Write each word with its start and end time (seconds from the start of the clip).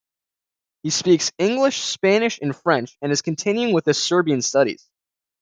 He 0.81 0.89
speaks 0.89 1.31
English, 1.37 1.81
Spanish 1.83 2.39
and 2.41 2.55
French, 2.55 2.97
and 3.03 3.11
is 3.11 3.21
continuing 3.21 3.71
with 3.71 3.85
his 3.85 4.01
Serbian 4.01 4.41
studies. 4.41 4.89